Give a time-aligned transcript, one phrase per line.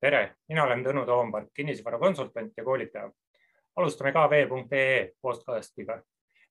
[0.00, 3.10] tere, mina olen Tõnu Toompark, kinnisvarakonsultant ja koolitaja.
[3.76, 6.02] alustame kv.ee podcastiga.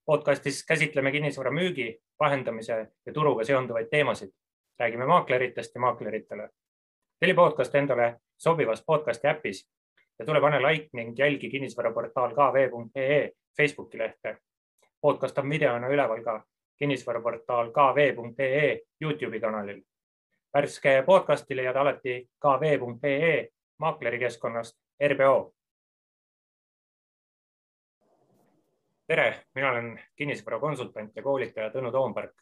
[0.06, 4.30] podcastis käsitleme kinnisvara müügi, vahendamise ja turuga seonduvaid teemasid.
[4.78, 6.48] räägime maakleritest ja maakleritele.
[7.20, 9.70] telli podcast endale sobivas podcasti äpis
[10.18, 14.36] ja tule pane like ning jälgi kinnisvaraportaal kv.ee Facebooki lehte.
[15.00, 16.44] podcast on videona üleval ka
[16.78, 19.82] kinnisvaraportaal kv.ee Youtube'i kanalil
[20.54, 23.48] värske podcasti leiad alati ka vee.ee
[23.78, 24.78] maaklerikeskkonnast
[25.12, 25.54] RBO.
[29.06, 32.34] tere, mina olen kinnisvarakonsultant ja koolitaja Tõnu Toompark.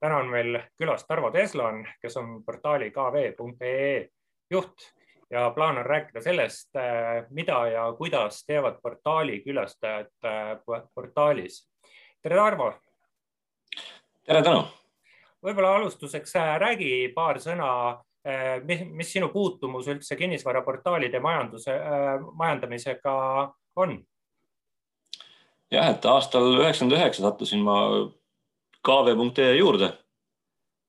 [0.00, 4.08] täna on meil külas Tarvo Teslan, kes on portaali kv.ee
[4.50, 4.92] juht
[5.30, 6.70] ja plaan on rääkida sellest,
[7.30, 10.10] mida ja kuidas teevad portaali külastajad
[10.94, 11.70] portaalis.
[12.22, 12.74] tere, Tarvo.
[14.24, 14.87] tere, Tõnu
[15.44, 17.70] võib-olla alustuseks äh, räägi paar sõna,
[18.26, 23.14] äh, mis, mis sinu puutumus üldse kinnisvaraportaalide majanduse, äh, majandamisega
[23.78, 23.98] on?
[25.70, 27.78] jah, et aastal üheksakümmend üheksa sattusin ma
[28.84, 29.92] kv.ee juurde.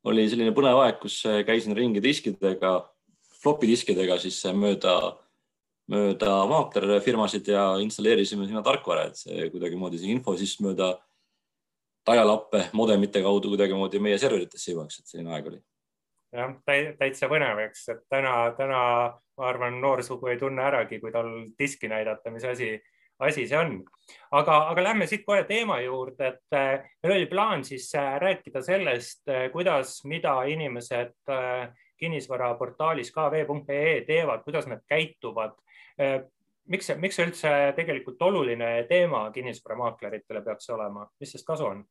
[0.08, 2.78] oli selline põnev aeg, kus käisin ringi diskidega,
[3.42, 5.18] flopi diskidega siis mööda,
[5.92, 10.94] mööda maaklerfirmasid ja installeerisime sinna tarkvara, et see kuidagimoodi see info siis mööda
[12.10, 15.60] ajalappe modemite kaudu kuidagimoodi meie serveritesse jõuaks, et selline aeg oli.
[16.36, 16.54] jah,
[17.00, 18.82] täitsa põnev, eks, et täna, täna
[19.40, 22.74] ma arvan, noorsugu ei tunne äragi, kui tal diski näidata, mis asi,
[23.24, 23.78] asi see on.
[24.36, 28.62] aga, aga lähme siit kohe teema juurde, et äh, meil oli plaan siis äh, rääkida
[28.66, 31.16] sellest, äh, kuidas, mida inimesed
[32.00, 35.58] kinnisvaraportaalis kv.ee teevad, kuidas nad käituvad
[36.70, 41.82] miks see, miks see üldse tegelikult oluline teema kinnisvaramaakleritele peaks olema, mis sellest kasu on?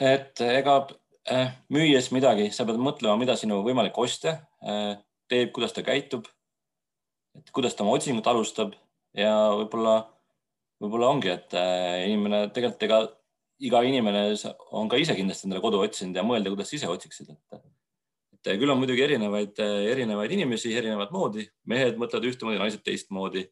[0.00, 0.78] Et ega
[1.30, 4.96] äh, müües midagi, sa pead mõtlema, mida sinu võimalik ostja äh,
[5.30, 6.28] teeb, kuidas ta käitub,
[7.36, 8.74] et kuidas ta oma otsingut alustab
[9.16, 9.98] ja võib-olla,
[10.82, 11.56] võib-olla ongi, et
[12.06, 13.00] inimene tegelikult ega
[13.66, 14.28] iga inimene
[14.76, 17.62] on ka ise kindlasti endale kodu otsinud ja mõelda, kuidas ise otsiksid, et
[18.46, 19.58] et küll on muidugi erinevaid,
[19.90, 23.48] erinevaid inimesi erinevat moodi, mehed mõtlevad ühtemoodi, naised teistmoodi.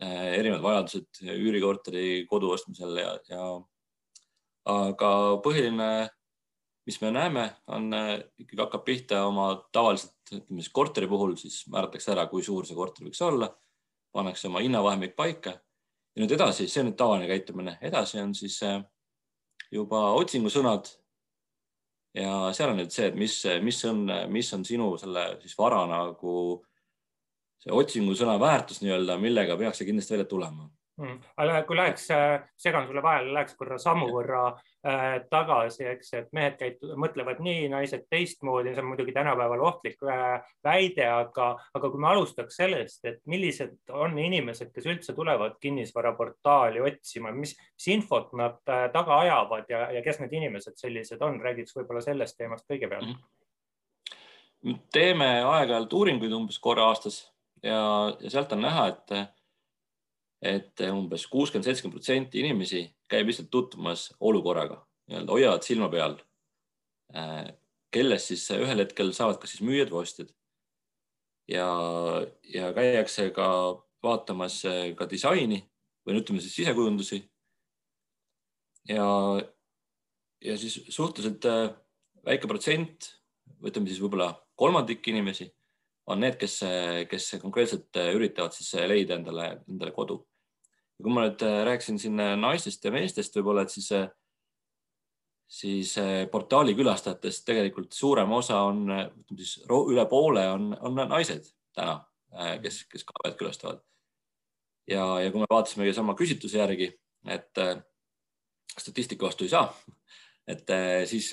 [0.00, 3.48] erinevad vajadused üürikorteri kodu ostmisel ja, ja
[4.68, 5.10] aga
[5.44, 6.10] põhiline,
[6.86, 12.12] mis me näeme, on ikkagi hakkab pihta oma tavaliselt, ütleme siis korteri puhul siis määratakse
[12.12, 13.50] ära, kui suur see korter võiks olla,
[14.12, 15.56] pannakse oma hinnavahemik paika.
[16.14, 18.58] Ja nüüd edasi, see on nüüd tavaline käitumine, edasi on siis
[19.70, 20.90] juba otsingusõnad.
[22.18, 24.02] Ja seal on nüüd see, et mis, mis on,
[24.34, 26.34] mis on sinu selle siis vara nagu
[27.62, 30.66] see otsingusõna väärtus nii-öelda, millega peaks see kindlasti välja tulema
[31.00, 31.16] mm..
[31.40, 36.28] aga kui läheks, äh, segan sulle vahele, läheks korra sammu võrra äh, tagasi, eks, et
[36.36, 41.90] mehed käitu-, mõtlevad nii, naised teistmoodi, see on muidugi tänapäeval ohtlik äh, väide, aga, aga
[41.90, 47.90] kui me alustaks sellest, et millised on inimesed, kes üldse tulevad kinnisvaraportaali otsima, mis, mis
[47.96, 52.38] infot nad äh, taga ajavad ja, ja kes need inimesed sellised on, räägiks võib-olla sellest
[52.38, 53.18] teemast kõigepealt mm.
[54.62, 54.80] -hmm.
[54.92, 57.22] teeme aeg-ajalt uuringuid umbes korra aastas
[57.62, 57.80] ja,
[58.20, 59.39] ja sealt on näha, et
[60.40, 64.80] et umbes kuuskümmend, seitsekümmend protsenti inimesi käib lihtsalt tutvumas olukorraga,
[65.10, 66.16] nii-öelda hoiavad silma peal,
[67.14, 67.50] äh,
[67.92, 70.32] kellest siis ühel hetkel saavad kas siis müüjad või ostjad.
[71.50, 71.68] ja,
[72.54, 73.48] ja käiakse ka
[74.02, 75.60] vaatamas äh, ka disaini
[76.06, 77.20] või ütleme siis sisekujundusi.
[78.88, 79.06] ja,
[80.40, 81.68] ja siis suhteliselt äh,
[82.24, 83.12] väike protsent,
[83.60, 85.50] ütleme siis võib-olla kolmandik inimesi
[86.06, 86.56] on need, kes,
[87.10, 90.24] kes konkreetselt üritavad siis leida endale, endale kodu
[91.00, 94.08] ja kui ma nüüd äh, rääkisin siin äh, naistest ja meestest võib-olla, et siis, äh,
[95.50, 95.94] siis
[96.30, 101.96] portaali külastajatest tegelikult suurem osa on, ütleme siis üle poole on, on naised täna,
[102.62, 103.80] kes, kes kaavet külastavad.
[104.90, 106.92] ja, ja kui me vaatasime sama küsitluse järgi,
[107.26, 107.58] et
[108.78, 109.72] statistika vastu ei saa,
[110.46, 110.70] et
[111.10, 111.32] siis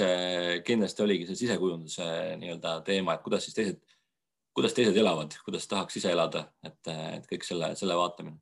[0.66, 2.08] kindlasti oligi see sisekujunduse
[2.42, 3.80] nii-öelda teema, et kuidas siis teised,
[4.58, 8.40] kuidas teised elavad, kuidas tahaks ise elada, et, et kõik selle, selle vaatamine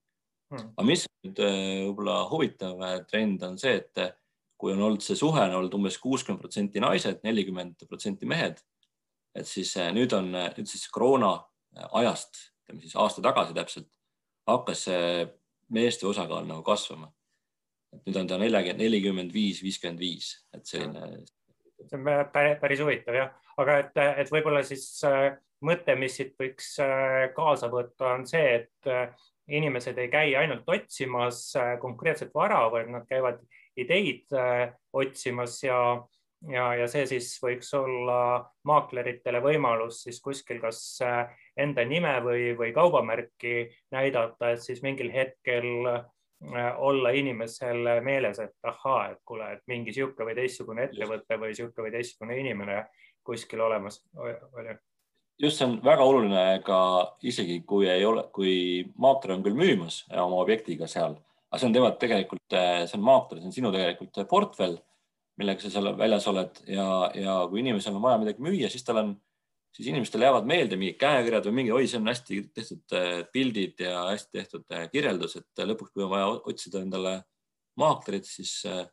[0.56, 0.72] hmm..
[0.76, 1.58] aga mis nüüd äh,
[1.90, 4.14] võib-olla huvitav äh, trend on see, et äh,
[4.60, 8.62] kui on olnud see suhe on olnud umbes kuuskümmend protsenti naised, nelikümmend protsenti mehed,
[9.36, 11.34] et siis nüüd on nüüd siis koroona
[12.00, 13.90] ajast, ütleme siis aasta tagasi täpselt,
[14.48, 15.26] hakkas see
[15.76, 17.12] meeste osakaal nagu kasvama.
[17.92, 21.26] et nüüd on ta nelikümmend, nelikümmend viis, viiskümmend viis, et selline.
[21.84, 24.88] see on päris huvitav jah, aga et, et võib-olla siis
[25.68, 26.78] mõte, mis siit võiks
[27.36, 28.96] kaasa võtta, on see, et
[29.48, 33.42] inimesed ei käi ainult otsimas äh, konkreetset vara, vaid nad käivad
[33.78, 35.80] ideid äh, otsimas ja,
[36.50, 38.20] ja, ja see siis võiks olla
[38.68, 40.82] maakleritele võimalus siis kuskil kas
[41.58, 45.88] enda nime või, või kaubamärki näidata, et siis mingil hetkel
[46.78, 51.86] olla inimesel meeles, et ahaa, et kuule, et mingi sihuke või teistsugune ettevõte või sihuke
[51.86, 52.84] või teistsugune inimene
[53.26, 54.76] kuskil olemas oli
[55.42, 56.80] just see on väga oluline ka
[57.28, 61.18] isegi kui ei ole, kui maakler on küll müümas oma objektiga seal,
[61.50, 64.80] aga see on tema tegelikult, see on maakler, see on sinu tegelikult portfell,
[65.40, 66.88] millega sa seal väljas oled ja,
[67.20, 69.14] ja kui inimesel on vaja midagi müüa, siis tal on,
[69.76, 73.84] siis inimestele jäävad meelde mingid käekirjad või mingi, oi, see on hästi tehtud eh, pildid
[73.84, 77.18] ja hästi tehtud eh, kirjeldus, et lõpuks, kui on vaja otsida endale
[77.80, 78.86] maaklerit, siis äh,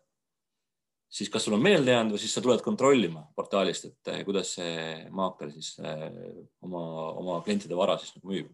[1.13, 4.55] siis kas sul on meelde jäänud või siis sa tuled kontrollima portaalist, et eh, kuidas
[4.57, 6.09] see maakler siis eh,
[6.65, 6.83] oma,
[7.21, 8.51] oma klientide vara siis nagu müüb?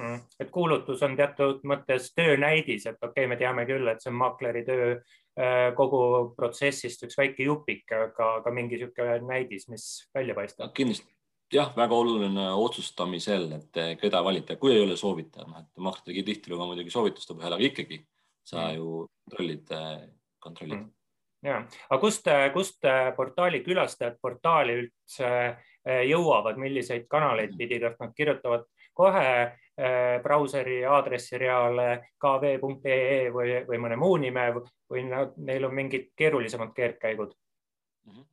[0.00, 0.22] Mm..
[0.40, 4.16] et kuulutus on teatud mõttes töönäidis, et okei okay,, me teame küll, et see on
[4.22, 6.04] maakleri töö eh, kogu
[6.36, 10.72] protsessist üks väike jupik, aga, aga mingi niisugune näidis, mis välja paistab.
[10.76, 11.08] kindlasti.
[11.52, 16.22] Jah, väga oluline otsustamisel, et keda valida, kui ei ole soovitaja, noh, et maakler tegi
[16.24, 17.98] tihtilugu muidugi soovituste põhjal, aga ikkagi
[18.40, 18.78] sa mm.
[18.78, 19.74] ju kontrollid,
[20.40, 20.78] kontrollid.
[20.78, 20.90] Mm
[21.42, 21.58] ja,
[21.90, 22.86] aga kust, kust
[23.16, 30.82] portaali külastajad portaali üldse eh, jõuavad, milliseid kanaleid pidi, kas nad kirjutavad kohe eh, brauseri
[30.86, 31.88] aadressireale
[32.22, 37.32] kv.ee või, või mõne muu nime või nad, neil on mingid keerulisemad keerdkäigud
[38.06, 38.24] mm?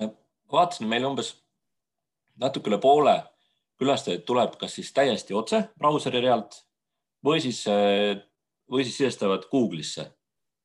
[0.00, 0.16] -hmm.
[0.52, 1.34] vaatasin, meil umbes
[2.40, 3.20] natuke üle poole
[3.80, 6.64] külastajaid tuleb kas siis täiesti otse brauseri realt
[7.24, 7.64] või siis,
[8.70, 10.08] või siis sisestavad Google'isse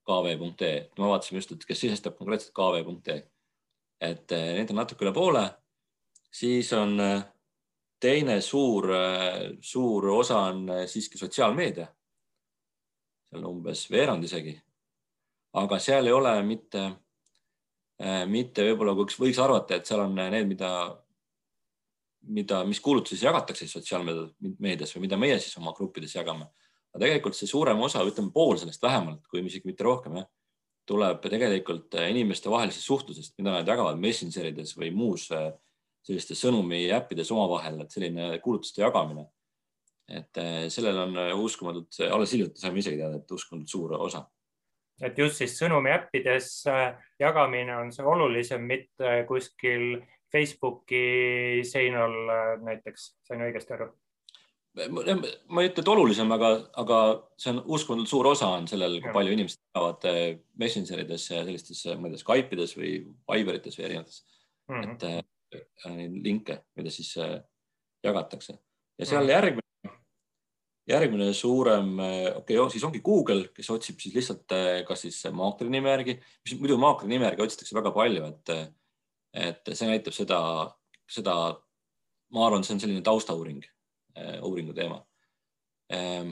[0.05, 3.21] kv.ee, me vaatasime just, et kes sisestab konkreetselt kv.ee.
[4.05, 5.45] et eh, neid on natuke üle poole.
[6.31, 7.23] siis on eh,
[7.99, 11.87] teine suur, eh, suur osa on siiski sotsiaalmeedia.
[13.29, 14.59] seal umbes veerand isegi.
[15.53, 16.91] aga seal ei ole mitte,
[18.27, 20.69] mitte võib-olla, kui võiks arvata, et seal on need, mida,
[22.27, 26.49] mida, mis kuulutusi jagatakse sotsiaalmeedias või mida meie siis oma gruppides jagame
[26.95, 30.27] aga tegelikult see suurem osa, ütleme pool sellest vähemalt, kui isegi mitte rohkem jah,
[30.87, 35.49] tuleb tegelikult äh, inimestevahelisest suhtlusest, mida nad jagavad Messengerides või muus äh,
[36.05, 39.27] sellistes sõnumi äppides omavahel, et selline kuulutuste jagamine.
[40.07, 44.23] et äh, sellel on uskumatult, alles hiljuti saime isegi teada, et uskumatult suur osa.
[45.01, 46.63] et just siis sõnumi äppides
[47.19, 49.99] jagamine on see olulisem, mitte kuskil
[50.31, 52.15] Facebooki seinal
[52.63, 53.91] näiteks, sain õigesti aru?
[54.75, 56.51] Ma ei ütle, et olulisem, aga,
[56.81, 56.99] aga
[57.39, 60.23] see on uskumatult suur osa on sellel, kui palju inimesed teavad eh,
[60.59, 62.95] Messengerides ja sellistes, ma ei tea, Skype ides või
[63.31, 64.23] Viberites või erinevates
[64.67, 64.95] mm, -hmm.
[64.95, 67.13] et äh, neid linke, mida siis
[68.03, 69.31] jagatakse ja seal mm -hmm.
[69.31, 69.93] järgmine,
[70.91, 74.57] järgmine suurem, okei okay,, siis ongi Google, kes otsib siis lihtsalt
[74.87, 78.51] kas siis maakleri nime järgi, mis muidu maakleri nime järgi otsitakse väga palju, et,
[79.33, 80.41] et see näitab seda,
[81.07, 81.37] seda,
[82.35, 83.63] ma arvan, see on selline taustauuring
[84.43, 85.01] uuringu teema.
[85.93, 86.31] Ähm,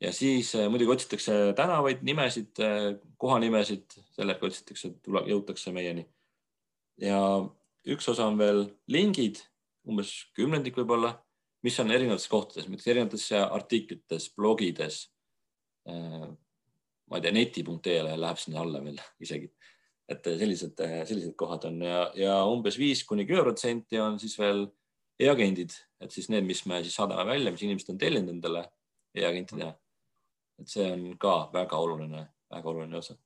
[0.00, 6.06] ja siis äh, muidugi otsitakse tänavaid, nimesid, äh, kohanimesid, sellega otsitakse, jõutakse meieni.
[7.00, 7.20] ja
[7.88, 9.40] üks osa on veel lingid,
[9.88, 11.14] umbes kümnendik võib-olla,
[11.64, 15.06] mis on erinevates kohtades, erinevates artiklites, blogides.
[15.86, 19.48] ma ei tea, neti.ee läheb sinna alla veel isegi,
[20.08, 20.76] et sellised,
[21.08, 24.66] sellised kohad on ja, ja umbes viis kuni kümme protsenti on siis veel
[25.20, 28.64] e-agendid, et siis need, mis me siis saadame välja, mis inimesed on tellinud endale
[29.14, 29.74] e-agentidena.
[30.60, 33.16] et see on ka väga oluline, väga oluline osa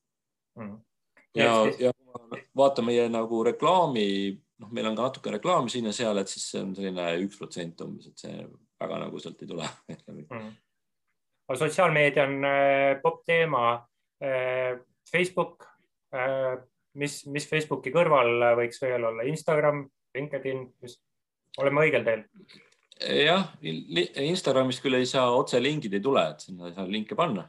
[0.58, 0.76] mm..
[1.38, 1.92] ja, ja
[2.56, 4.06] vaata meie nagu reklaami,
[4.62, 7.40] noh, meil on ka natuke reklaami siin ja seal, et siis see on selline üks
[7.40, 8.44] protsent umbes, et see
[8.80, 10.52] väga nagu sealt ei tule mm..
[11.48, 13.66] aga sotsiaalmeedia on äh, popp teema
[14.22, 14.80] äh,.
[15.04, 15.66] Facebook
[16.16, 16.54] äh,,
[16.98, 19.82] mis, mis Facebooki kõrval võiks veel olla, Instagram,
[20.16, 20.96] LinkedIn, mis
[21.60, 22.24] oleme õigel teel?
[23.00, 23.48] Jah,
[24.22, 27.48] Instagramist küll ei saa otse lingid ei tule, et sinna ei saa linke panna.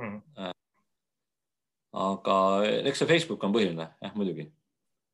[0.00, 0.52] Mm..
[1.92, 2.34] aga
[2.88, 4.46] eks see Facebook on põhiline, jah muidugi.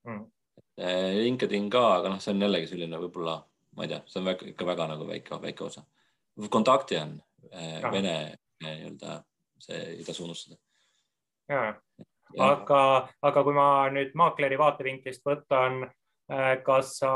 [0.06, 0.26] Mm..
[1.18, 3.40] LinkedIn ka, aga noh, see on jällegi selline võib-olla,
[3.75, 5.82] ma ei tea, see on väga, ikka väga nagu väike, väike osa.
[6.50, 7.16] kontakti on
[7.50, 8.14] eh, Vene
[8.62, 9.18] nii-öelda,
[9.58, 10.58] see ei tasu unustada.
[11.50, 11.75] ja,
[12.38, 12.82] aga,
[13.23, 15.98] aga kui ma nüüd maakleri vaatevinklist võtan Äh,
[16.64, 17.11] kas sa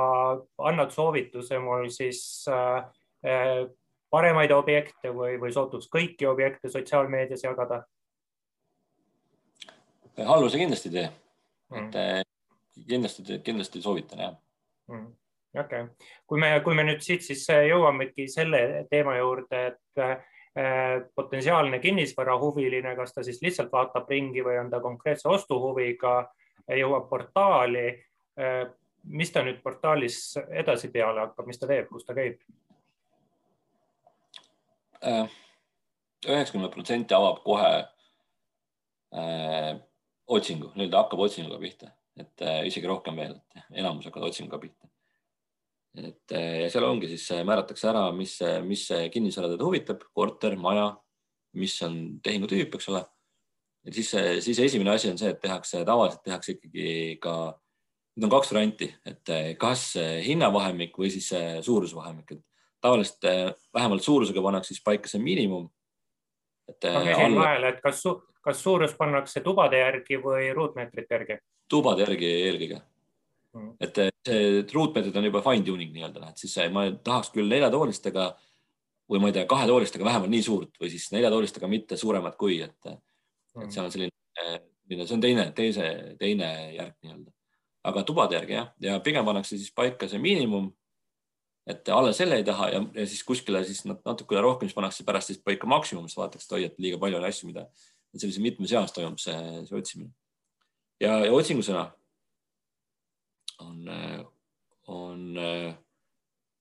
[0.64, 2.84] annad soovituse mul siis äh,
[3.26, 3.68] äh,
[4.10, 7.82] paremaid objekte või, või sootuks kõiki objekte sotsiaalmeedias jagada?
[10.16, 11.08] halvuse kindlasti ei tee
[11.72, 11.90] mm..
[12.00, 14.34] et kindlasti, kindlasti soovitan jah
[14.92, 15.06] mm..
[15.60, 20.16] okei okay., kui me, kui me nüüd siit siis jõuamegi selle teema juurde, et äh,
[21.14, 26.16] potentsiaalne kinnisvarahuviline, kas ta siis lihtsalt vaatab ringi või on ta konkreetse ostuhuviga
[26.68, 27.86] jõuab portaali.
[29.04, 32.42] Mis ta nüüd portaalis edasi peale hakkab, mis ta teeb, kus ta käib?
[36.22, 37.70] üheksakümmend protsenti avab kohe
[39.18, 39.72] äh,
[40.30, 44.88] otsingu, nii-öelda hakkab otsinguga pihta, et äh, isegi rohkem veel, et enamus hakkavad otsinguga pihta.
[45.98, 50.56] et äh, ja seal ongi siis äh, määratakse ära, mis, mis kinnisvara teda huvitab, korter,
[50.56, 50.92] maja,
[51.58, 53.02] mis on tehingutüüp, eks ole.
[53.86, 54.14] ja siis,
[54.46, 57.36] siis esimene asi on see, et tehakse, tavaliselt tehakse ikkagi ka,
[58.16, 59.92] need on kaks varianti, et äh, kas
[60.26, 61.30] hinnavahemik või siis
[61.64, 62.42] suurusvahemik, et
[62.82, 65.68] tavaliselt äh, vähemalt suurusega pannakse siis paika see miinimum.
[66.68, 67.40] et küsin alla...
[67.40, 68.02] vahele, et kas,
[68.44, 71.38] kas suurus pannakse tubade järgi või ruutmeetrite järgi?
[71.70, 72.80] tubade järgi eelkõige
[73.56, 73.74] mm..
[73.80, 78.32] et see ruutmeetrid on juba fine tuning nii-öelda, et siis ma tahaks küll neljatoolistega
[79.10, 82.90] või ma ei tea, kahetoolistega vähemalt nii suurt või siis neljatoolistega mitte suuremat kui, et
[82.90, 84.12] mm., et seal on selline,
[84.92, 85.88] see on teine, teise,
[86.20, 87.34] teine järk nii-öelda.
[87.84, 90.70] Aga tubade järgi jah, ja pigem pannakse siis paika see miinimum
[91.66, 95.30] et alla selle ei taha ja, ja siis kuskile siis natukene rohkem, siis pannakse pärast
[95.30, 97.66] siis paika maksimum, siis vaadatakse, et oi, et liiga palju on asju, mida
[98.16, 99.36] sellise mitmes eas toimub see,
[99.68, 100.10] see otsimine.
[101.00, 101.86] ja, ja otsingusõna
[103.62, 103.86] on,
[104.90, 105.22] on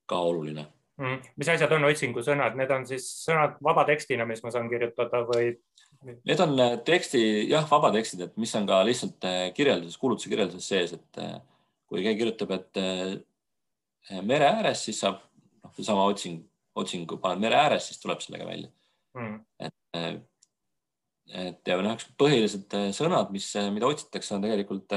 [0.05, 0.67] ka oluline
[1.01, 1.33] mm..
[1.41, 5.55] mis asjad on otsingusõnad, need on siis sõnad vaba tekstina, mis ma saan kirjutada või?
[6.01, 6.55] Need on
[6.85, 7.19] teksti,
[7.51, 11.19] jah, vabatekstid, et mis on ka lihtsalt kirjelduses, kuulutuse kirjelduses sees, et
[11.85, 12.79] kui keegi kirjutab, et
[14.25, 15.19] mere ääres, siis saab
[15.61, 16.41] noh, seesama otsing,
[16.77, 18.71] otsingu paned mere ääres, siis tuleb sellega välja.
[19.11, 19.41] Mm..
[19.59, 20.21] et,
[21.43, 24.95] et ja noh, põhilised eh, sõnad, mis, mida otsitakse, on tegelikult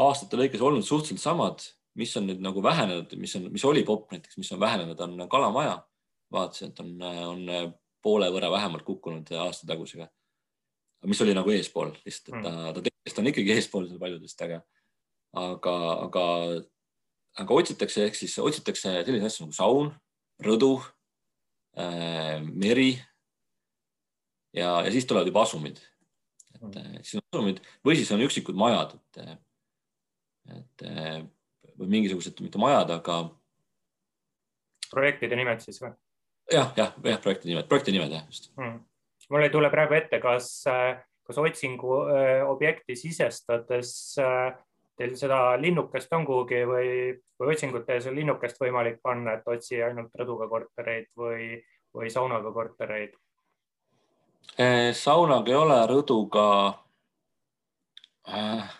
[0.00, 1.66] aastate lõikes olnud suhteliselt samad,
[2.00, 5.28] mis on nüüd nagu vähenenud, mis on, mis oli popp näiteks, mis on vähenenud, on
[5.30, 5.80] kalamaja.
[6.32, 7.72] vaatasin, et on, on
[8.02, 10.08] poole võrra vähemalt kukkunud aasta tagusega.
[11.06, 12.74] mis oli nagu eespool, lihtsalt, et ta, mm.
[12.74, 14.60] ta tegelikult on ikkagi eespool seal paljudest, aga,
[15.40, 15.76] aga,
[16.06, 16.24] aga
[17.38, 19.92] aga otsitakse, ehk siis otsitakse selliseid asju nagu saun,
[20.44, 20.72] rõdu
[21.78, 22.92] äh,, meri.
[24.56, 25.80] ja, ja siis tulevad juba asumid.
[26.60, 27.02] et mm.
[27.02, 29.38] siis on asumid või siis on üksikud majad, et,
[30.58, 30.86] et
[31.80, 33.22] või mingisugused, mitte majad, aga.
[34.90, 35.94] projektide nimed siis või?
[36.52, 38.80] Jah, jah, jah, projekti nimed, projekti nimed jah, just mm..
[39.30, 40.50] mul ei tule praegu ette, kas,
[41.26, 44.50] kas otsingu äh, objekti sisestades äh,
[45.00, 46.88] teil seda linnukest on kuhugi või,
[47.40, 51.54] või otsingut tehes on linnukest võimalik panna, et otsi ainult rõduga kortereid või,
[51.96, 53.14] või saunaga kortereid?
[54.60, 56.44] Eh, saunaga ei ole, rõduga
[58.28, 58.76] äh,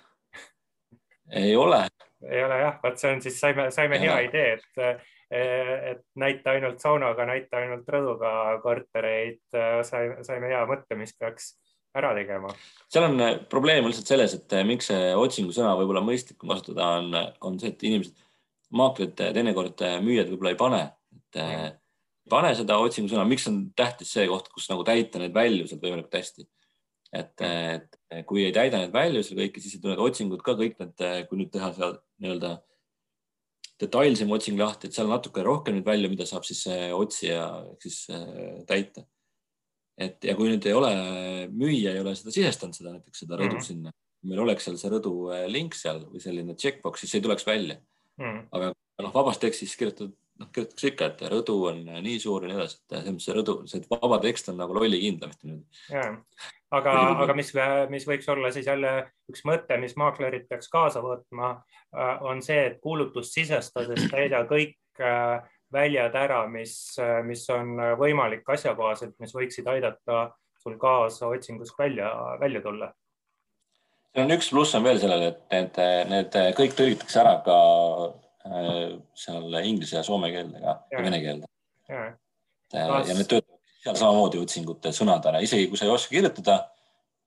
[1.41, 1.87] ei ole.
[2.29, 6.82] ei ole jah, vot see on siis, saime, saime hea idee, et, et näita ainult
[6.82, 8.32] saunaga, näita ainult rõduga
[8.64, 9.42] kortereid,
[9.87, 11.52] saime, saime hea mõtte, mis peaks
[11.96, 12.52] ära tegema.
[12.90, 17.58] seal on äh, probleem lihtsalt selles, et miks see otsingusõna võib-olla mõistlikum kasutada on, on
[17.62, 18.25] see, et inimesed,
[18.75, 20.80] maaklerid teinekord müüjad võib-olla ei pane,
[21.16, 21.76] et mm.
[22.30, 26.46] pane seda otsingusõna, miks on tähtis see koht, kus nagu täita need väljused võimalikult hästi.
[27.10, 31.06] et, et kui ei täida neid väljusi kõiki, siis ei tule otsingud ka kõik need,
[31.26, 32.52] kui nüüd teha seal nii-öelda
[33.80, 37.46] detailsem otsing lahti, et seal natuke rohkem neid välju, mida saab siis otsija
[37.80, 38.04] siis
[38.68, 39.06] täita
[40.00, 40.92] et ja kui nüüd ei ole,
[41.52, 43.66] müüja ei ole seda sisestanud, seda näiteks seda rõdu mm -hmm.
[43.68, 43.92] sinna,
[44.30, 45.14] meil oleks seal see rõdu
[45.52, 48.25] link seal või selline checkbox, siis see ei tuleks välja mm.
[48.25, 48.46] -hmm.
[48.56, 48.72] aga
[49.04, 52.59] noh, vabas tekstis kirjutatud, noh, kirjutatakse ikka, et rõdu on äh, nii suur ja nii
[52.59, 55.35] edasi, et selles mõttes see rõdu, see vaba tekst on nagu lollikindlam.
[56.78, 57.52] aga, aga mis,
[57.92, 58.94] mis võiks olla siis jälle
[59.30, 61.54] üks mõte, mis maaklerid peaks kaasa võtma,
[61.94, 64.76] äh, on see, et kuulutust sisestades täida kõik
[65.73, 66.75] väljad ära, mis,
[67.25, 70.26] mis on võimalik asjakohaselt, mis võiksid aidata
[70.62, 72.90] sul kaasa otsingust välja, välja tulla.
[74.12, 75.80] seal on üks pluss on veel sellele, et need,
[76.11, 77.56] need kõik tõlgitakse ära ka
[78.09, 81.50] äh, seal inglise ja soome keelde ka ja, ja vene keelde.
[81.88, 82.06] ja,
[82.73, 83.11] Kas...
[83.11, 86.56] ja need töötavad seal samamoodi otsingute sõnadena, isegi kui sa ei oska kirjutada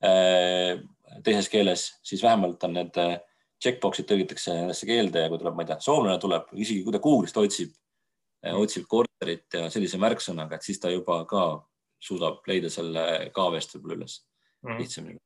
[0.05, 0.81] äh,
[1.25, 3.15] teises keeles, siis vähemalt on need äh,
[3.63, 7.01] checkbox'id tõlgitakse nendesse keelde ja kui tuleb, ma ei tea, soomlane tuleb, isegi kui ta
[7.03, 7.77] Google'ist otsib
[8.43, 11.43] Äh, otsib korterit ja sellise märksõnaga, et siis ta juba ka
[12.03, 14.17] suudab leida selle KV-st võib-olla üles
[14.65, 14.79] mm.
[14.81, 15.21] lihtsamini.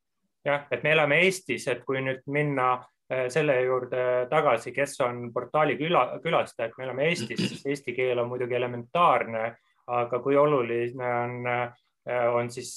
[0.45, 2.85] jah, et me elame Eestis, et kui nüüd minna äh,
[3.31, 8.27] selle juurde tagasi, kes on portaali küla, külastajad, me elame Eestis, siis eesti keel on
[8.27, 9.43] muidugi elementaarne,
[9.87, 12.71] aga kui oluline on, äh, on siis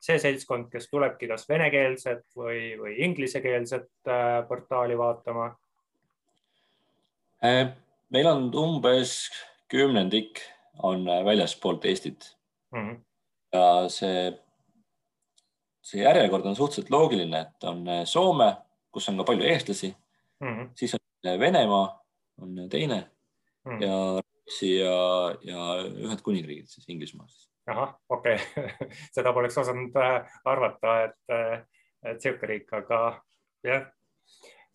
[0.00, 4.10] see seltskond, kes tulebki kas venekeelset või, või inglisekeelset
[4.48, 5.50] portaali vaatama
[8.10, 9.30] meil on umbes
[9.70, 10.40] kümnendik
[10.82, 12.36] on väljaspoolt Eestit
[12.72, 12.80] mm.
[12.80, 12.96] -hmm.
[13.52, 14.32] ja see
[15.82, 18.50] see järjekord on suhteliselt loogiline, et on Soome,
[18.92, 19.94] kus on ka palju eestlasi
[20.40, 20.48] mm.
[20.48, 20.68] -hmm.
[20.74, 21.86] siis on Venemaa
[22.42, 23.06] on teine
[23.64, 23.82] Mm -hmm.
[23.82, 27.50] ja Rootsi ja, ja Ühendkuningriigid siis Inglismaa siis.
[27.66, 28.88] ahah, okei okay.
[29.14, 29.92] seda poleks osanud
[30.44, 31.66] arvata, et,
[32.04, 33.20] et sihuke riik, aga
[33.64, 33.84] jah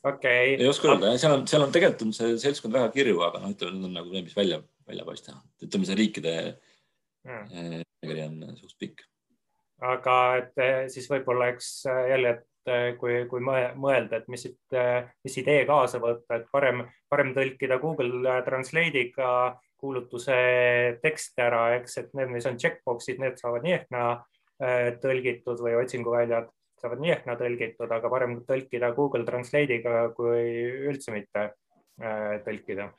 [0.03, 0.63] okei okay..
[0.63, 3.51] ei oska öelda, seal on, seal on tegelikult on see seltskond väga kirju, aga noh,
[3.55, 5.35] ütleme, need on nagu need, mis välja, välja paista.
[5.63, 6.35] ütleme, see riikide
[7.25, 9.05] nimekiri on suhteliselt pikk.
[9.81, 14.47] aga et siis võib-olla eks jälle, et eh, kui, kui mõelda, et mis,
[15.25, 19.29] mis idee kaasa võtta, et parem, parem tõlkida Google Translate'iga
[19.81, 20.35] kuulutuse
[21.03, 24.15] tekst ära, eks, et need, mis on checkbox'id, need saavad nii ehk naa
[25.03, 26.47] tõlgitud või otsinguväljad
[26.85, 30.43] saavad nii ehk naa tõlgitud, aga parem tõlkida Google Translate'iga kui
[30.91, 32.89] üldse mitte äh, tõlkida.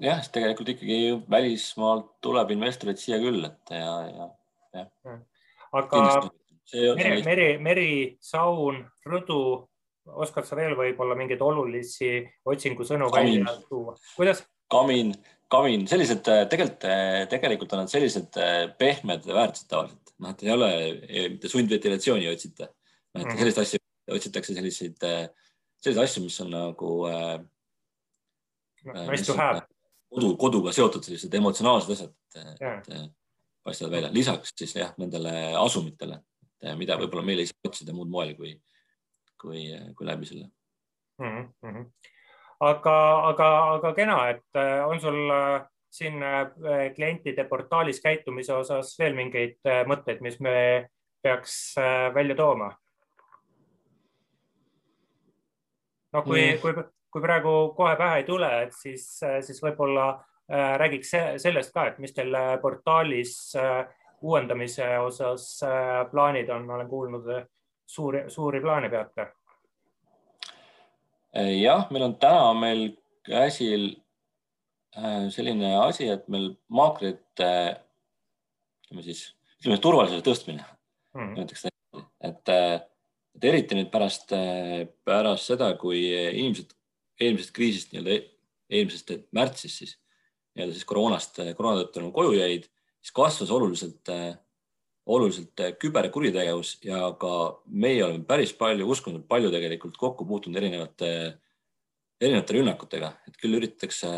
[0.00, 4.28] jah, tegelikult ikkagi välismaalt tuleb investoreid siia küll, et ja, ja,
[4.80, 5.18] jah.
[5.80, 6.04] aga
[6.72, 7.90] meri, meri, meri,
[8.24, 9.40] saun, rõdu,
[10.10, 13.96] oskad sa veel võib-olla mingeid olulisi otsingusõnu välja tuua?
[14.16, 14.44] kuidas?
[14.70, 15.14] kamin,
[15.50, 16.86] kamin, sellised tegelikult,
[17.30, 18.36] tegelikult on nad sellised
[18.78, 20.70] pehmed väärtused tavaliselt, noh, et ei ole
[21.34, 22.70] mitte sundventilatsiooni ei otsita
[23.14, 23.38] et mm -hmm.
[23.38, 23.78] selliseid asju
[24.10, 25.28] otsitakse selliseid, äh,
[25.76, 27.40] selliseid asju, mis on nagu äh,.
[29.10, 29.62] Nice to have.
[30.08, 33.08] kodu, koduga seotud sellised emotsionaalsed asjad yeah., et äh,
[33.62, 34.12] paistavad välja.
[34.12, 36.20] lisaks siis jah, nendele asumitele,
[36.76, 38.54] mida võib-olla meil ei saa otsida muud moel kui,
[39.40, 40.48] kui, kui läbi selle
[41.20, 41.48] mm.
[41.64, 41.86] -hmm.
[42.60, 42.96] aga,
[43.32, 43.48] aga,
[43.78, 45.32] aga kena, et on sul
[45.90, 46.22] siin
[46.94, 50.90] klientide portaalis käitumise osas veel mingeid mõtteid, mis me
[51.22, 51.74] peaks
[52.14, 52.70] välja tooma?
[56.12, 56.74] no kui mm., kui,
[57.10, 59.06] kui praegu kohe pähe ei tule, et siis,
[59.46, 63.82] siis võib-olla äh, räägiks sellest ka, et mis teil äh, portaalis äh,
[64.20, 67.28] uuendamise osas äh, plaanid on, olen kuulnud
[67.86, 69.26] suuri, suuri plaane peate.
[71.36, 72.86] Äh, jah, meil on täna meil
[73.26, 73.90] käsil
[74.96, 77.52] äh, selline asi, et meil maakrite,
[78.84, 79.24] ütleme siis,
[79.60, 80.66] ütleme turvalisuse tõstmine
[81.16, 81.68] mm., näiteks,
[82.26, 82.50] et
[83.40, 84.32] et eriti nüüd pärast,
[85.06, 86.74] pärast seda, kui inimesed
[87.22, 88.18] eelmisest kriisist nii-öelda
[88.70, 89.94] eelmisest märtsist siis
[90.54, 92.66] nii-öelda siis koroonast, koroona tõttu nagu koju jäid,
[93.00, 94.10] siis kasvas oluliselt,
[95.06, 97.32] oluliselt küberkuritegevus ja ka
[97.66, 101.10] meie oleme päris palju, uskunud palju tegelikult kokku puutunud erinevate,
[102.20, 104.10] erinevate rünnakutega, et küll üritatakse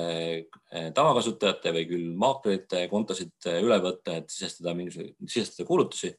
[0.97, 6.13] tavakasutajate või küll maaklerite kontosid üle võtta, et sisestada mingisuguseid, sisestada kuulutusi,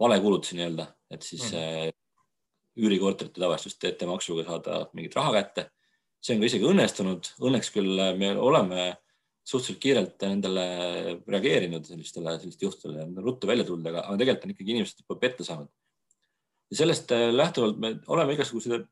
[0.00, 1.96] valekuulutusi nii-öelda, et siis mm.
[2.80, 5.70] üürikorterite tavaliselt teete maksuga saada mingit raha kätte.
[6.20, 8.90] see on ka isegi õnnestunud, õnneks küll me oleme
[9.46, 10.64] suhteliselt kiirelt nendele
[11.26, 15.46] reageerinud sellistele, sellistele juhtudele, ruttu välja tulnud, aga, aga tegelikult on ikkagi inimesed juba petta
[15.46, 15.70] saanud.
[16.70, 18.86] ja sellest äh, lähtuvalt me oleme igasuguseid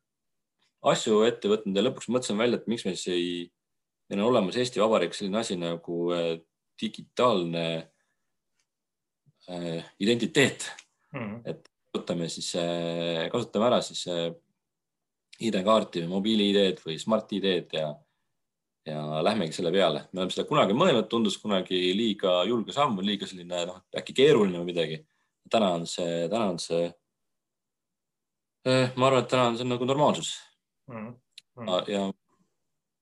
[0.92, 3.30] asju ette võtnud ja lõpuks mõtlesime välja, et miks me siis ei,
[4.10, 6.34] meil on olemas Eesti Vabariik selline asi nagu äh,
[6.80, 7.66] digitaalne
[9.50, 10.70] äh, identiteet
[11.12, 11.18] mm.
[11.20, 11.40] -hmm.
[11.44, 14.30] et kasutame siis, äh, kasutame ära siis äh,
[15.40, 17.92] ID-kaarti või mobiili-ID-d või Smart-ID-d ja,
[18.88, 20.04] ja lähmegi selle peale.
[20.12, 24.60] me oleme seda kunagi mõelnud, tundus kunagi liiga julge samm, liiga selline noh, äkki keeruline
[24.60, 24.98] või midagi.
[25.50, 26.88] täna on see, täna on see.
[28.68, 30.34] Äh, ma arvan, et täna on see nagu normaalsus
[30.90, 31.14] mm.
[31.56, 31.92] -hmm.
[31.92, 32.02] ja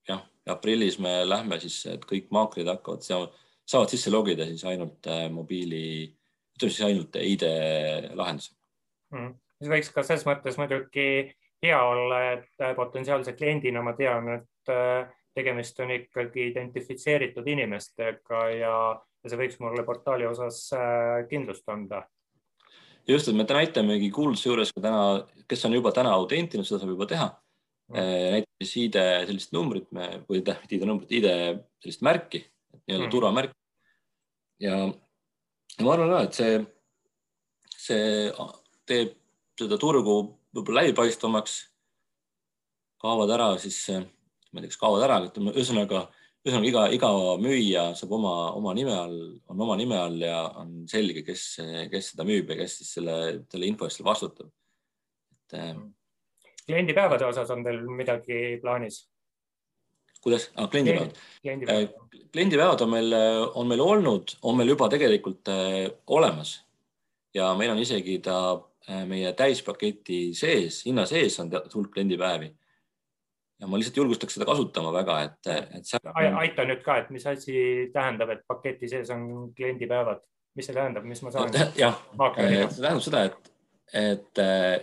[0.09, 3.03] jah, aprillis me lähme siis, et kõik maakrid hakkavad,
[3.67, 6.13] saavad sisse logida siis ainult mobiili,
[6.57, 8.57] ütleme siis ainult ID-lahendusega
[9.17, 9.35] mm..
[9.63, 14.73] see võiks ka selles mõttes muidugi hea olla, et äh, potentsiaalse kliendina ma tean, et
[15.37, 22.05] tegemist on ikkagi identifitseeritud inimestega ja, ja see võiks mulle portaali osas äh, kindlust anda.
[23.09, 25.03] just, et me näitamegi kuulduse juures ka täna,
[25.49, 27.29] kes on juba täna autentinud, seda saab juba teha
[27.93, 28.31] mm..
[28.37, 31.29] näiteks ID sellist numbrit me, või tähendab ID numbrit, ID
[31.85, 32.43] sellist märki,
[32.87, 33.13] nii-öelda mm.
[33.13, 33.55] turvamärk.
[34.63, 34.81] ja,
[35.77, 36.59] ja ma arvan ka, et see,
[37.77, 38.03] see
[38.87, 39.15] teeb
[39.57, 40.19] seda turgu
[40.57, 41.57] võib-olla läbipaistvamaks.
[43.01, 43.79] kaovad ära siis,
[44.57, 46.03] ma ei tea, kas kaovad ära, ütleme ühesõnaga,
[46.47, 47.11] ühesõnaga iga, iga
[47.43, 49.19] müüja saab oma, oma nime all,
[49.53, 51.45] on oma nime all ja on selge, kes,
[51.93, 53.17] kes seda müüb ja kes siis selle,
[53.53, 54.53] selle info eest vastutab.
[55.37, 55.59] et.
[55.61, 55.75] Eh,
[56.67, 59.05] kliendipäevade osas on teil midagi plaanis?
[60.27, 61.19] kuidas ah,, kliendipäevad?
[62.33, 63.13] kliendipäevad on meil,
[63.55, 66.57] on meil olnud, on meil juba tegelikult äh, olemas
[67.35, 68.41] ja meil on isegi ta
[68.87, 72.53] Äh, meie täispaketi sees, hinna sees on hulk kliendipäevi.
[73.61, 76.11] Ja ma lihtsalt julgustaks seda kasutama väga, et, et seal...
[76.15, 77.57] aita nüüd ka, et mis asi
[77.95, 80.21] tähendab, et paketi sees on kliendipäevad,
[80.59, 81.57] mis see tähendab, mis ma saan?
[81.79, 83.51] jah, see tähendab seda, et,
[84.03, 84.75] et äh,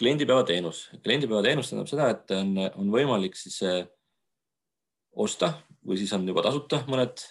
[0.00, 3.82] kliendipäeva teenus, kliendipäeva teenus tähendab seda, et on, on võimalik siis äh,
[5.18, 5.54] osta
[5.86, 7.22] või siis on juba tasuta mõned.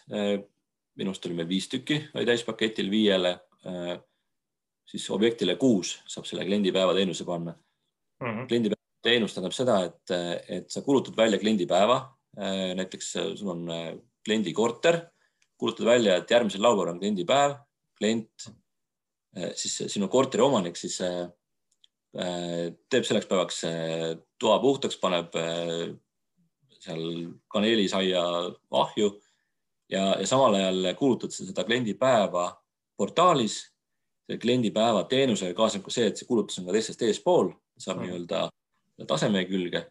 [0.97, 3.35] minu arust oli meil viis tükki oli täispaketil, viiele
[4.87, 8.27] siis objektile kuus saab selle kliendipäeva teenuse panna mm.
[8.27, 8.47] -hmm.
[8.47, 10.13] kliendipäeva teenus tähendab seda, et,
[10.49, 11.99] et sa kulutad välja kliendipäeva.
[12.77, 13.63] näiteks sul on
[14.25, 14.99] kliendi korter,
[15.57, 17.55] kulutad välja, et järgmisel laupäeval on kliendipäev,
[17.97, 18.47] klient
[19.55, 20.99] siis sinu korteri omanik siis
[22.13, 23.61] teeb selleks päevaks
[24.39, 25.33] toa puhtaks, paneb
[26.77, 27.03] seal
[27.51, 28.21] kaneelisaia
[28.71, 29.09] ahju
[29.89, 32.51] ja, ja samal ajal kuulutad sa seda kliendipäeva
[32.97, 33.73] portaalis.
[34.41, 38.03] kliendipäeva teenusega kaasneb ka see, et see kuulutus on ka teistest eespool, saab mm.
[38.03, 38.39] nii-öelda
[39.05, 39.83] taseme külge.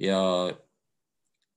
[0.00, 0.20] ja,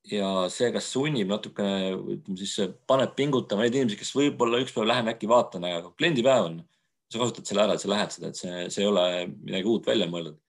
[0.08, 4.88] ja see, kas sunnib natukene, ütleme siis paneb pingutama neid inimesi, kes võib-olla üks päev
[4.88, 6.62] lähen äkki vaatan, aga kliendipäev on
[7.14, 9.88] sa kasutad selle ära, et sa lähed seda, et see, see ei ole midagi uut
[9.88, 10.40] välja mõeldud.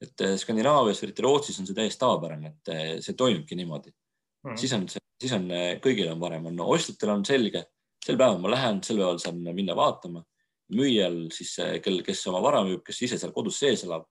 [0.00, 4.56] et eh, Skandinaavias, eriti Rootsis on see täiesti tavapärane, et eh, see toimibki niimoodi mm..
[4.60, 7.66] siis on, siis on eh, kõigil on parem, on no, ostjatel on selge,
[8.04, 10.24] sel päeval ma lähen, sel päeval saan minna vaatama.
[10.70, 14.06] müüjal siis, kel, kes oma vara müüb, kes ise seal kodus sees elab,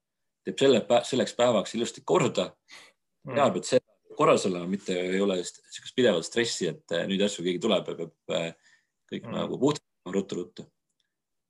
[0.50, 2.50] teeb selle, selleks päevaks ilusti korda.
[3.28, 3.36] Mm..
[3.36, 3.80] teab, et see
[4.18, 8.44] korras olema, mitte ei ole niisugust pidevat stressi, et nüüd järsku keegi tuleb ja peab
[9.10, 9.36] kõik mm.
[9.36, 10.66] nagu puhtalt ruttu-ruttu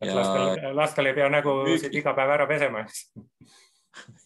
[0.06, 0.16] ja...
[0.16, 3.04] lastel, lastel ei pea nägusid iga päev ära pesema, eks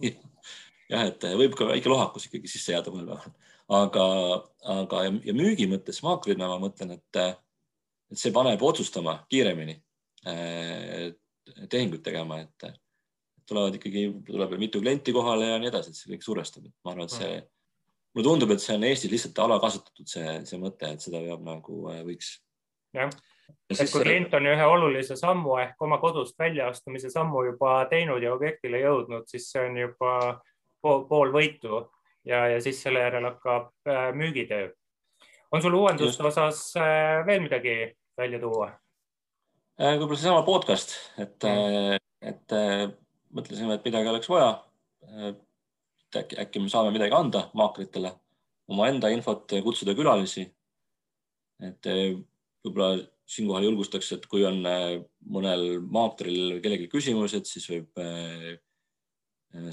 [0.92, 3.34] jah, et võib ka väike lohakus ikkagi sisse jääda mõnel päeval,
[3.80, 4.06] aga,
[4.76, 7.22] aga ja, ja müügi mõttes maaklina ma mõtlen, et,
[8.12, 9.78] et see paneb otsustama kiiremini
[10.30, 11.12] eh,
[11.70, 12.70] tehinguid tegema, et
[13.50, 16.76] tulevad ikkagi, tuleb veel mitu klienti kohale ja nii edasi, et see kõik survestab, et
[16.86, 17.36] ma arvan, et see,
[18.14, 21.84] mulle tundub, et see on Eestis lihtsalt alakasutatud, see, see mõte, et seda peab nagu
[21.94, 22.36] eh, võiks.
[22.96, 23.14] jah
[23.70, 28.34] et kui klient on ühe olulise sammu ehk oma kodust väljaastumise sammu juba teinud ja
[28.36, 30.14] objektile jõudnud, siis see on juba
[30.84, 31.84] pool, pool võitu
[32.28, 34.72] ja, ja siis selle järel hakkab äh, müügitöö.
[35.52, 37.78] on sul uuenduste osas äh, veel midagi
[38.18, 38.72] välja tuua?
[39.82, 42.54] Äh, võib-olla seesama podcast, et mm., et
[43.34, 44.52] mõtlesime, et midagi oleks vaja.
[46.14, 48.14] äkki, äkki me saame midagi anda maakritele,
[48.70, 50.46] omaenda infot, kutsuda külalisi.
[51.64, 51.88] et
[52.64, 52.98] võib-olla
[53.30, 55.00] siinkohal julgustaks, et kui on äh,
[55.32, 58.54] mõnel maakril kellelgi küsimused, siis võib äh,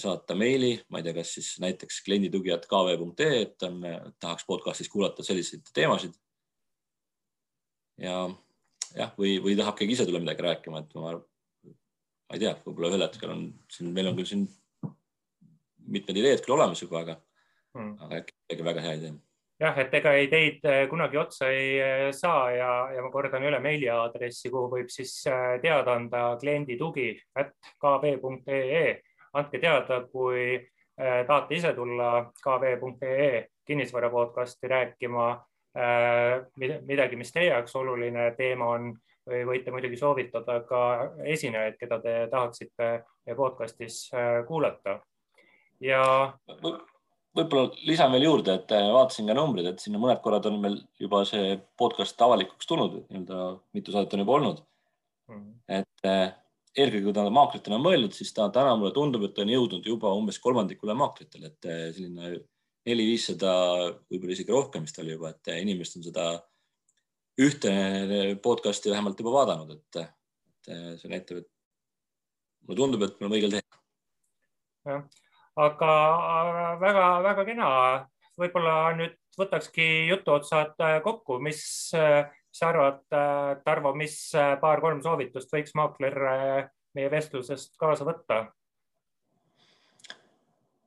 [0.00, 3.80] saata meili, ma ei tea, kas siis näiteks klienditugijad kv.ee, et on,
[4.20, 6.14] tahaks podcast'is kuulata selliseid teemasid.
[8.00, 8.28] ja
[8.96, 11.14] jah, või, või tahab keegi ise tulla midagi rääkima, et ma,
[12.30, 14.46] ma ei tea, võib-olla ühel hetkel on siin, meil on küll siin
[15.90, 17.18] mitmed ideed küll olemas juba, aga
[17.74, 19.16] hmm., aga äkki väga hea idee
[19.60, 23.60] jah, et ega ideid äh, kunagi otsa ei äh, saa ja, ja ma kordan üle
[23.62, 29.00] meiliaadressi, kuhu võib siis äh, teada anda kliendi tugi at kv.ee.
[29.32, 30.58] andke teada, kui
[31.00, 35.28] tahate ise tulla kv.ee kinnisvara podcasti rääkima
[36.58, 38.90] midagi, mis teie jaoks oluline teema on
[39.30, 40.82] või võite muidugi soovitada ka
[41.24, 42.90] esinejaid, keda te tahaksite
[43.36, 44.02] podcastis
[44.48, 45.00] kuulata.
[45.80, 46.02] ja
[47.36, 50.76] võib-olla lisan veel juurde, et äh, vaatasin ka numbrid, et sinna mõned korrad on meil
[51.00, 53.40] juba see podcast avalikuks tulnud, nii-öelda
[53.76, 55.36] mitu saadet on juba olnud mm.
[55.36, 55.52] -hmm.
[55.78, 56.32] et äh,
[56.76, 60.14] eelkõige, kui ta maakritele on mõeldud, siis ta täna mulle tundub, et on jõudnud juba
[60.14, 62.36] umbes kolmandikule maakritele, et äh, selline
[62.86, 63.52] neli-viissada,
[64.10, 66.28] võib-olla isegi rohkem vist oli juba, et inimesed on seda
[67.40, 67.72] ühte
[68.44, 70.02] podcast'i vähemalt juba vaadanud, et,
[70.68, 73.80] et see näitab, et mulle tundub, et me oleme õigel teel.
[74.90, 75.02] jah
[75.60, 75.94] aga
[76.80, 77.70] väga-väga kena.
[78.40, 81.60] võib-olla nüüd võtakski jutuotsad äh, kokku, mis,
[81.92, 84.14] äh, mis sa arvad, äh, Tarvo, mis
[84.62, 86.16] paar-kolm soovitust võiks maakler
[86.96, 88.38] meie vestlusest kaasa võtta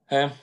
[0.10, 0.34] eh,?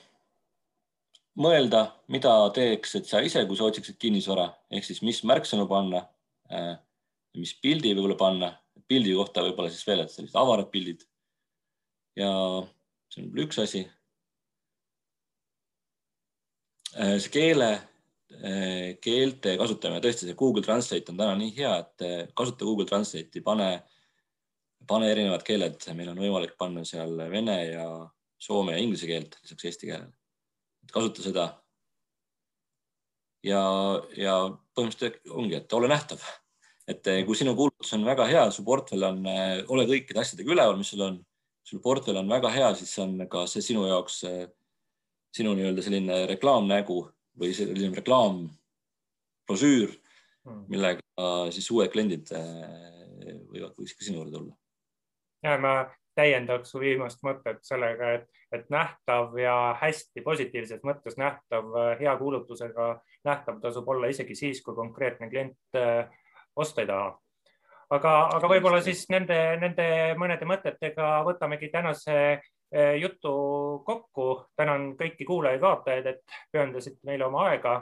[1.38, 6.02] Mõelda, mida teeksid sa ise, kui sa otsiksid kinnisvara, ehk siis mis märksõnu panna
[6.50, 6.74] eh,,
[7.38, 8.50] mis pildi võib-olla panna,
[8.90, 11.06] pildi kohta võib-olla siis veel, et sellised avarad pildid.
[12.18, 12.30] ja
[13.10, 13.84] see on üks asi
[16.98, 17.68] Äh, see keele,
[18.42, 22.86] äh, keelte kasutamine, tõesti see Google Translate on täna nii hea, et äh, kasuta Google
[22.88, 23.68] Translate'i, pane,
[24.90, 27.86] pane erinevad keeled, meil on võimalik panna seal vene ja
[28.42, 30.10] soome ja inglise keelt lisaks eesti keelele.
[30.94, 31.46] Kasuta seda.
[33.46, 33.62] ja,
[34.16, 34.36] ja
[34.76, 36.22] põhimõtteliselt ongi, et ole nähtav,
[36.90, 39.24] et kui sinu kuulutus on väga hea, su portfell on,
[39.68, 41.20] ole kõikide asjadega üleval, mis sul on,
[41.64, 44.42] sul portfell on väga hea, siis on ka see sinu jaoks äh,
[45.34, 46.98] sinu nii-öelda selline reklaamnägu
[47.40, 49.92] või selline reklaambrošüür,
[50.46, 50.64] hmm.
[50.72, 54.54] millega siis uued kliendid võivad, võiks ka sinu juurde tulla.
[55.46, 55.74] ja ma
[56.20, 62.92] täiendaks su viimast mõtet sellega, et, et nähtav ja hästi positiivses mõttes nähtav, hea kuulutusega
[63.24, 65.82] nähtav tasub olla isegi siis, kui konkreetne klient
[66.60, 67.10] osta ei taha
[67.94, 69.86] aga, aga võib-olla siis nende, nende
[70.20, 73.32] mõnede mõtetega võtamegi tänase eh, jutu
[73.86, 74.28] kokku.
[74.56, 77.80] tänan kõiki kuulajaid-vaatajaid, et pühendasite meile oma aega.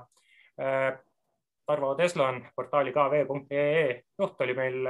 [1.69, 4.87] Tarvo Teslan, portaali kv.ee juht oli meil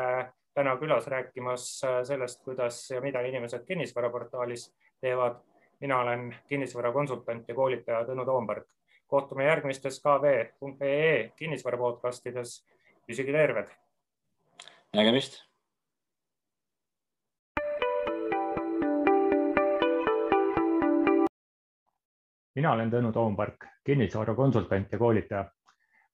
[0.58, 5.36] täna külas rääkimas sellest, kuidas ja mida inimesed kinnisvaraportaalis teevad.
[5.80, 8.64] mina olen kinnisvarakonsultant ja koolitaja Tõnu Toomberg.
[9.06, 12.66] kohtume järgmistes kv.ee kinnisvara podcastides.
[13.06, 13.70] püsige terved
[14.92, 15.44] nägemist.
[22.54, 25.44] mina olen Tõnu Toompark, kinnisvarakonsultant ja koolitaja.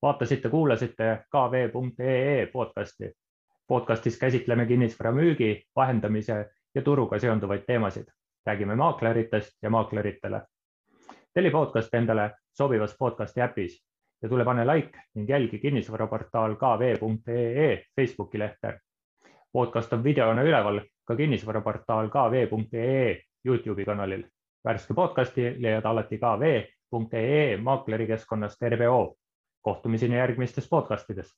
[0.02, 3.23] vaatasite, kuulasite kv.ee podcasti.
[3.66, 8.08] Podcastis käsitleme kinnisvara müügi, vahendamise ja turuga seonduvaid teemasid.
[8.46, 10.42] räägime maakleritest ja maakleritele.
[11.34, 13.84] telli podcast endale sobivas podcasti äpis
[14.22, 18.80] ja tule pane like ning jälgi kinnisvaraportaal kv.ee Facebooki lehte.
[19.52, 24.24] podcast on videona üleval ka kinnisvaraportaal kv.ee Youtube'i kanalil.
[24.64, 29.16] värske podcasti leiad alati kv.ee maaklerikeskkonnast RVO.
[29.60, 31.32] kohtumiseni järgmistes podcastides